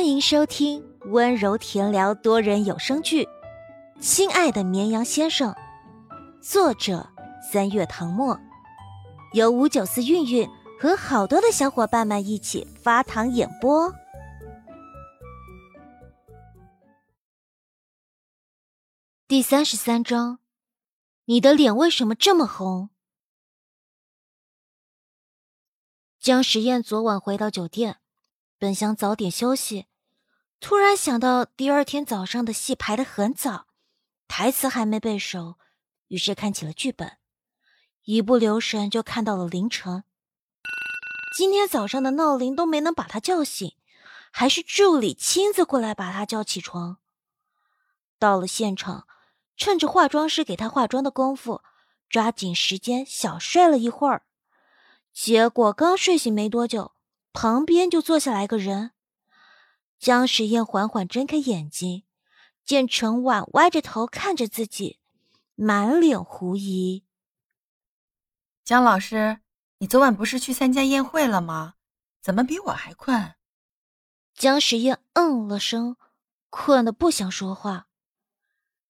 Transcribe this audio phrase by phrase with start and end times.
[0.00, 3.24] 欢迎收听温柔甜聊多人有声剧
[4.00, 5.52] 《亲爱的绵羊先生》，
[6.40, 7.06] 作者
[7.52, 8.40] 三月唐末，
[9.34, 10.48] 由五九四韵韵
[10.80, 13.92] 和好多的小伙伴们一起发糖演播。
[19.28, 20.38] 第三十三章，
[21.26, 22.88] 你的脸为什么这么红？
[26.18, 27.98] 江时宴昨晚回到酒店。
[28.58, 29.86] 本想早点休息，
[30.60, 33.66] 突然想到第二天早上的戏排得很早，
[34.28, 35.56] 台词还没背熟，
[36.08, 37.16] 于是看起了剧本，
[38.04, 40.04] 一不留神就看到了凌晨。
[41.34, 43.74] 今天早上的闹铃都没能把他叫醒，
[44.30, 46.98] 还是助理亲自过来把他叫起床。
[48.18, 49.06] 到了现场，
[49.56, 51.62] 趁着化妆师给他化妆的功夫，
[52.10, 54.24] 抓紧时间小睡了一会儿，
[55.14, 56.92] 结果刚睡醒没多久。
[57.32, 58.90] 旁边就坐下来个人，
[60.00, 62.04] 江时宴缓缓睁开眼睛，
[62.64, 64.98] 见陈婉歪着头看着自己，
[65.54, 67.04] 满脸狐疑。
[68.64, 69.40] 江老师，
[69.76, 71.74] 你昨晚不是去参加宴会了吗？
[72.22, 73.34] 怎么比我还困？
[74.32, 75.98] 江时宴嗯了声，
[76.48, 77.88] 困得不想说话。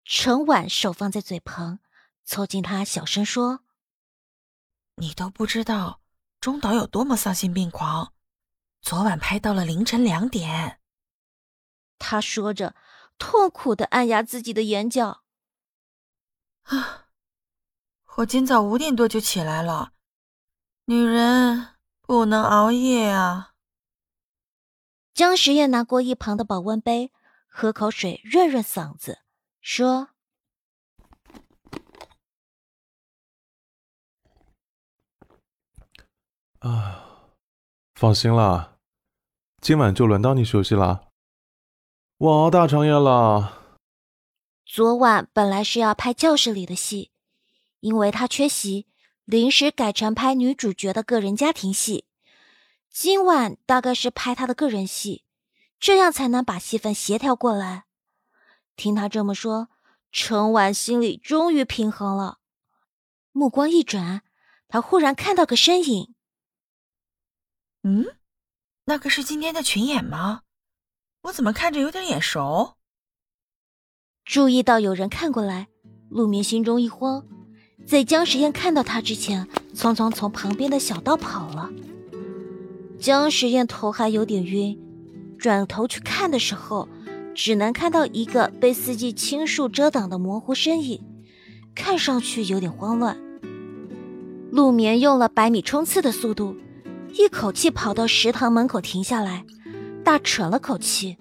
[0.05, 1.79] 陈婉手放在嘴旁，
[2.23, 3.65] 凑近他小声说
[4.95, 5.99] ：“你都不知道
[6.39, 8.13] 中岛有多么丧心病狂。”
[8.81, 10.79] 昨晚拍到了凌晨两点。
[12.05, 12.75] 他说着，
[13.17, 15.23] 痛苦的按压自己的眼角。
[16.63, 17.07] 啊，
[18.17, 19.93] 我今早五点多就起来了。
[20.85, 23.53] 女人不能熬夜啊。
[25.13, 27.13] 江时夜拿过一旁的保温杯，
[27.47, 29.19] 喝口水润润嗓子，
[29.61, 30.09] 说
[36.59, 37.31] ：“啊，
[37.95, 38.71] 放心啦。”
[39.63, 41.12] 今晚就轮到你休息了，
[42.23, 43.75] 我熬大长夜了。
[44.65, 47.11] 昨晚本来是要拍教室里的戏，
[47.81, 48.87] 因为他缺席，
[49.25, 52.05] 临时改成拍女主角的个人家庭戏。
[52.89, 55.25] 今晚大概是拍他的个人戏，
[55.81, 57.83] 这样才能把戏份协调过来。
[58.77, 59.67] 听他这么说，
[60.09, 62.37] 陈婉心里终于平衡了，
[63.33, 64.21] 目光一转，
[64.69, 66.15] 他忽然看到个身影。
[67.81, 68.15] 嗯。
[68.85, 70.42] 那个是今天的群演吗？
[71.23, 72.73] 我怎么看着有点眼熟？
[74.25, 75.69] 注意到有人看过来，
[76.09, 77.23] 陆眠心中一慌，
[77.87, 81.69] 在江时宴看到他之前，匆匆从旁边的小道跑了。
[82.99, 84.77] 江时宴头还有点晕，
[85.39, 86.89] 转头去看的时候，
[87.33, 91.01] 只能看到一个被四季青树遮挡的模糊身影，
[91.73, 93.17] 看上去有点慌乱。
[94.51, 96.57] 陆眠用了百米冲刺的速度。
[97.13, 99.45] 一口气跑到食堂门口停下来，
[100.03, 101.17] 大喘了口气，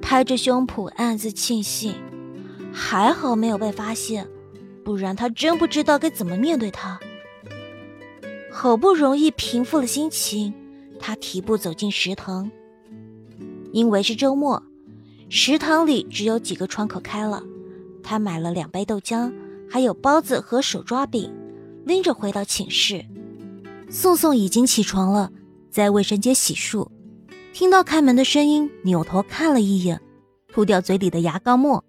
[0.00, 1.94] 拍着胸脯暗自庆幸，
[2.72, 4.28] 还好没有被发现，
[4.84, 6.98] 不然他真不知道该怎么面对他。
[8.50, 10.54] 好不容易平复了心情，
[10.98, 12.50] 他提步走进食堂。
[13.72, 14.62] 因为是周末，
[15.28, 17.42] 食堂里只有几个窗口开了，
[18.02, 19.32] 他买了两杯豆浆，
[19.68, 21.32] 还有包子和手抓饼，
[21.84, 23.04] 拎着回到寝室。
[23.90, 25.30] 宋宋已经起床了，
[25.70, 26.88] 在卫生间洗漱，
[27.52, 30.00] 听到开门的声音，扭头看了一眼，
[30.48, 31.84] 吐掉嘴里的牙膏沫。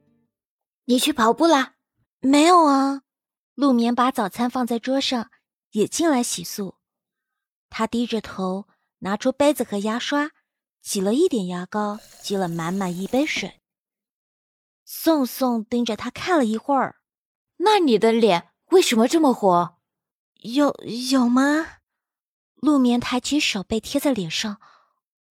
[0.85, 1.75] 你去跑步啦？
[2.21, 3.03] 没有啊。
[3.53, 5.29] 陆眠把早餐放在桌上，
[5.71, 6.75] 也进来洗漱。
[7.69, 8.67] 他低着头，
[8.99, 10.31] 拿出杯子和牙刷，
[10.81, 13.59] 挤了一点牙膏，挤了满满一杯水。
[14.85, 16.95] 宋宋盯着他看了一会儿，
[17.57, 19.77] 那你的脸为什么这么火？
[20.41, 20.73] 有
[21.11, 21.67] 有吗？
[22.55, 24.59] 陆眠抬起手背贴在脸上，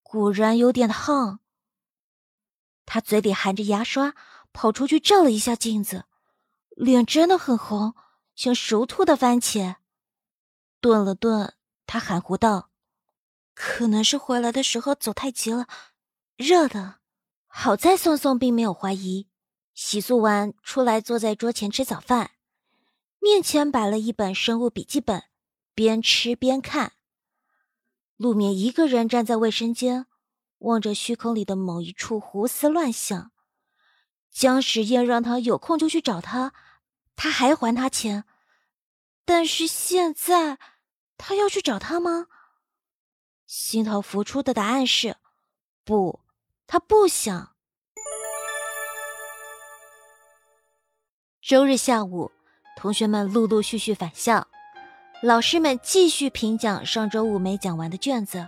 [0.09, 1.41] 果然有点烫。
[2.87, 4.15] 他嘴里含着牙刷，
[4.55, 6.07] 跑出去照了一下镜子，
[6.71, 7.95] 脸真的很红，
[8.35, 9.77] 像熟透的番茄。
[10.81, 11.53] 顿了顿，
[11.87, 12.71] 他含糊道
[13.53, 15.67] ：“可能是回来的时候走太急了，
[16.37, 17.01] 热的。”
[17.47, 19.29] 好在宋宋并没有怀疑。
[19.75, 22.31] 洗漱完出来，坐在桌前吃早饭，
[23.21, 25.25] 面前摆了一本生物笔记本，
[25.75, 26.93] 边吃边看。
[28.19, 30.07] 陆眠一个人站在卫生间，
[30.59, 33.31] 望着虚空里的某一处胡思乱想。
[34.33, 36.53] 江时宴让他有空就去找他，
[37.15, 38.25] 他还还他钱。
[39.25, 40.59] 但是现在，
[41.17, 42.27] 他要去找他吗？
[43.47, 45.17] 心头浮出的答案是：
[45.85, 46.19] 不，
[46.67, 47.55] 他不想。
[51.41, 52.33] 周日下午，
[52.77, 54.49] 同学们陆陆续续返校。
[55.21, 58.47] 老师们继续评讲上周五没讲完的卷子，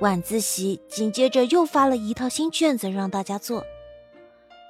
[0.00, 3.64] 晚自习紧接着又发了一套新卷子让大家做。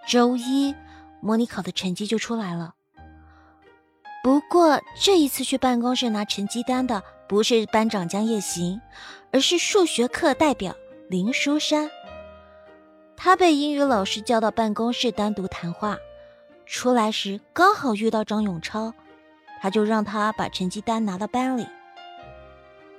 [0.06, 0.72] 周一
[1.20, 2.74] 模拟考的成绩就出来了。
[4.22, 8.80] 不过这一次去办公室拿成绩单的不是班长江夜行，
[9.32, 10.76] 而是数学课代表
[11.08, 11.90] 林书山。
[13.16, 15.98] 他被英语老师叫到办公室单独谈话，
[16.66, 18.94] 出来时刚好遇到张永超，
[19.60, 21.66] 他就让他把成绩单拿到班里。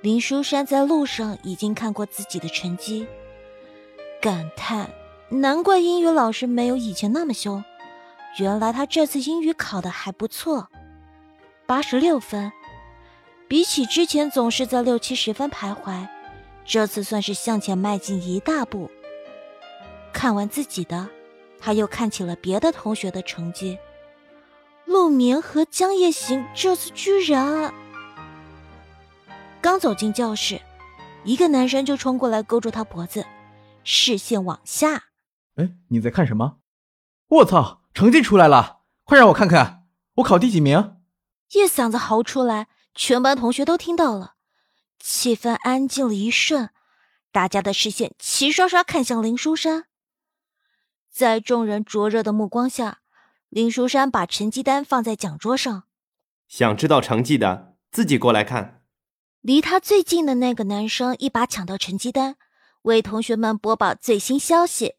[0.00, 3.06] 林书山在路上已经看过自己的成绩，
[4.20, 4.90] 感叹：
[5.28, 7.64] 难怪英语老师没有以前那么凶，
[8.38, 10.68] 原来他这次英语考的还不错。
[11.66, 12.52] 八十六分，
[13.48, 16.06] 比起之前总是在六七十分徘徊，
[16.64, 18.90] 这次算是向前迈进一大步。
[20.12, 21.08] 看完自己的，
[21.58, 23.76] 他又看起了别的同学的成绩。
[24.88, 27.74] 陆眠和江夜行这次居然……
[29.60, 30.62] 刚走进教室，
[31.24, 33.26] 一个男生就冲过来勾住他脖子，
[33.84, 35.10] 视线往下。
[35.56, 36.60] 哎，你在看什么？
[37.28, 40.96] 我操，成绩出来了，快让我看看，我考第几名？
[41.52, 44.36] 一嗓子嚎出来，全班同学都听到了，
[44.98, 46.70] 气氛安静了一瞬，
[47.30, 49.84] 大家的视线齐刷刷看向林书山。
[51.10, 53.00] 在众人灼热的目光下，
[53.50, 55.84] 林书山把成绩单放在讲桌上。
[56.46, 58.82] 想知道成绩的，自己过来看。
[59.40, 62.36] 离他最近的那个男生一把抢到成绩单，
[62.82, 64.96] 为同学们播报最新消息。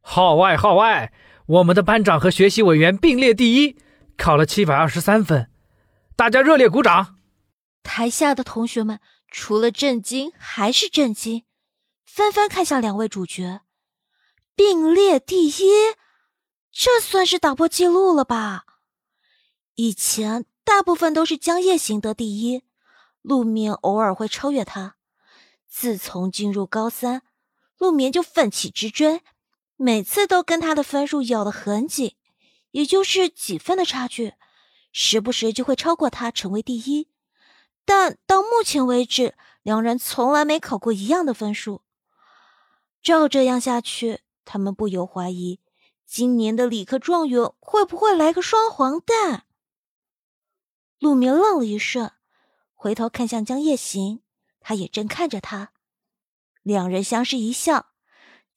[0.00, 1.12] 号外号外！
[1.46, 3.76] 我们的班长和学习委员并列第一，
[4.16, 5.50] 考了七百二十三分。
[6.16, 7.16] 大家热烈鼓掌！
[7.82, 9.00] 台下的同学们
[9.30, 11.44] 除了震惊还是震惊，
[12.04, 13.60] 纷纷看向两位主角，
[14.54, 15.52] 并列第一，
[16.80, 18.64] 这算是打破记录了吧？
[19.74, 22.62] 以前大部分都是江夜行得第一，
[23.20, 24.94] 陆眠偶尔会超越他。
[25.66, 27.22] 自从进入高三，
[27.78, 29.22] 陆眠就奋起直追，
[29.74, 32.14] 每次都跟他的分数咬得很紧，
[32.70, 34.34] 也就是几分的差距。
[34.92, 37.08] 时不时就会超过他成为第一，
[37.84, 39.34] 但到目前为止，
[39.64, 41.82] 两人从来没考过一样的分数。
[43.02, 45.58] 照这样下去，他们不由怀疑，
[46.10, 49.44] 今年的理科状元会不会来个双黄蛋？
[50.98, 52.12] 陆明愣了一瞬，
[52.72, 54.22] 回头看向江夜行，
[54.58, 55.72] 他也正看着他，
[56.62, 57.90] 两人相视一笑。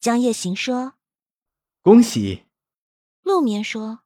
[0.00, 0.94] 江夜行说
[1.82, 2.46] ：“恭喜。”
[3.20, 4.00] 陆眠说：“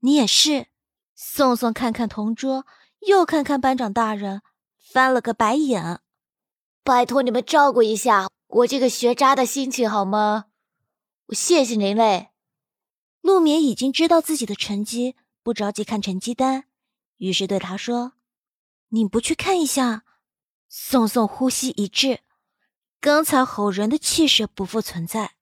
[0.00, 0.68] 你也是。”
[1.14, 2.66] 宋宋看看同桌，
[3.00, 4.40] 又看看班长大人，
[4.78, 6.00] 翻了个白眼。
[6.82, 10.46] 拜托你们照顾一下我这个学渣的心情好吗？
[11.26, 12.31] 我谢谢您嘞。
[13.22, 16.64] 陆眠已经知道自己的成绩，不着急看成绩单，
[17.18, 18.12] 于是对他说
[18.90, 20.04] ：“你不去看一下？”
[20.68, 22.20] 宋宋呼吸一滞，
[22.98, 25.36] 刚才吼人的气势不复存在，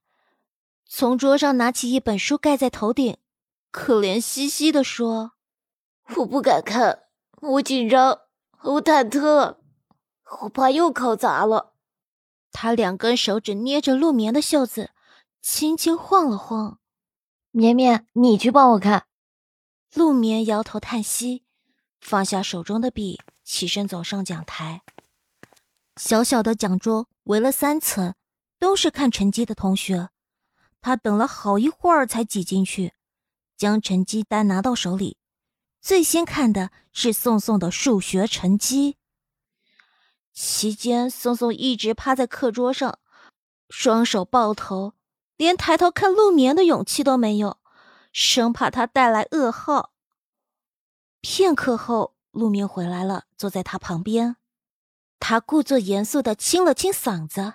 [0.84, 3.16] 从桌上拿起一本书盖在头顶，
[3.70, 5.32] 可怜兮兮的说。
[6.16, 7.04] 我不敢看，
[7.40, 8.22] 我紧张，
[8.62, 9.56] 我忐忑，
[10.42, 11.74] 我怕又考砸了。
[12.50, 14.90] 他两根手指捏着陆眠的袖子，
[15.40, 16.79] 轻轻晃了晃。
[17.52, 19.06] 绵绵，你去帮我看。
[19.94, 21.44] 陆眠摇头叹息，
[22.00, 24.82] 放下手中的笔，起身走上讲台。
[25.96, 28.14] 小小的讲桌围了三层，
[28.60, 30.10] 都是看成绩的同学。
[30.80, 32.94] 他等了好一会儿才挤进去，
[33.56, 35.18] 将成绩单拿到手里。
[35.80, 38.96] 最先看的是宋宋的数学成绩。
[40.32, 43.00] 期间，宋宋一直趴在课桌上，
[43.68, 44.94] 双手抱头，
[45.40, 47.56] 连抬头看陆眠的勇气都没有，
[48.12, 49.94] 生怕他带来噩耗。
[51.22, 54.36] 片刻后，陆眠回来了，坐在他旁边，
[55.18, 57.54] 他故作严肃的清了清嗓子：“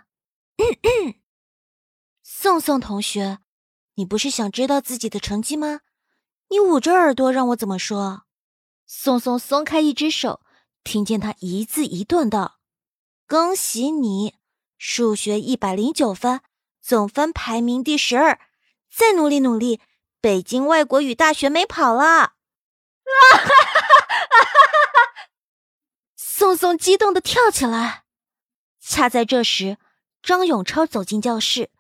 [2.26, 3.38] 宋宋同学，
[3.94, 5.82] 你不是想知道自己的成绩吗？”
[6.50, 8.24] 你捂着耳朵让我怎么说？
[8.88, 10.42] 宋宋松开一只手，
[10.84, 12.58] 听见他一字一顿道
[13.30, 14.34] ：“恭喜你，
[14.80, 16.42] 数学一百零九分，
[16.86, 18.40] 总分排名第十二，
[18.94, 19.82] 再努力努力，
[20.22, 22.30] 北京外国语大学没跑了！”啊
[23.02, 25.30] 哈哈哈哈哈！
[26.16, 28.04] 宋宋激动的跳起来。
[28.80, 29.80] 恰在这时，
[30.22, 31.72] 张永超走进教室，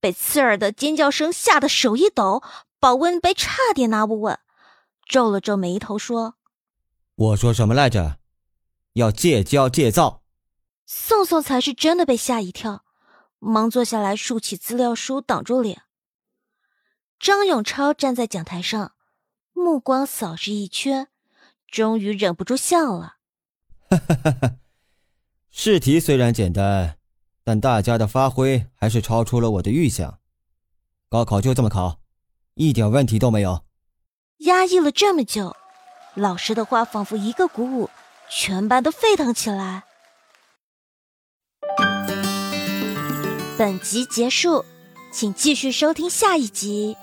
[0.00, 2.42] 被刺耳的尖叫声吓得手一抖。
[2.80, 4.40] 保温杯差点拿不稳，
[5.08, 6.34] 皱了皱眉头说
[7.14, 8.18] ：“我说什么来着？
[8.94, 10.24] 要戒骄戒躁。”
[10.84, 12.84] 宋宋才是真的被吓一跳，
[13.38, 15.82] 忙坐下来竖起资料书挡住脸。
[17.18, 18.92] 张永超站在讲台上
[19.52, 21.08] 目光扫视一圈
[21.66, 23.16] 终于忍不住笑了
[23.90, 24.56] 哈哈哈哈
[25.50, 26.98] 试题虽然简单
[27.42, 30.20] 但大家的发挥还是超出了我的预想。
[31.08, 32.00] 高考就这么考
[32.54, 33.64] 一点问题都没有。
[34.38, 35.56] 压抑了这么久
[36.14, 37.90] 老师的话仿佛一个鼓舞
[38.30, 39.84] 全班都沸腾起来
[43.58, 44.64] 本集结束
[45.10, 46.96] 请继续收听下一集。